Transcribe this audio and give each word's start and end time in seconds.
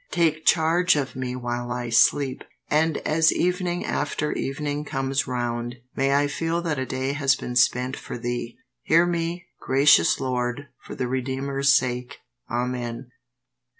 Take 0.09 0.45
charge 0.47 0.95
of 0.95 1.15
me 1.15 1.35
while 1.35 1.71
I 1.71 1.91
sleep, 1.91 2.43
and 2.71 2.97
as 3.05 3.31
evening 3.31 3.85
after 3.85 4.31
evening 4.33 4.83
comes 4.83 5.27
round 5.27 5.75
may 5.95 6.15
I 6.15 6.25
feel 6.25 6.59
that 6.63 6.79
a 6.79 6.87
day 6.87 7.13
has 7.13 7.35
been 7.35 7.55
spent 7.55 7.95
for 7.95 8.17
Thee. 8.17 8.57
Hear 8.81 9.05
me, 9.05 9.45
gracious 9.59 10.19
Lord, 10.19 10.69
for 10.79 10.95
the 10.95 11.07
Redeemer's 11.07 11.69
sake. 11.71 12.17
Amen. 12.49 13.11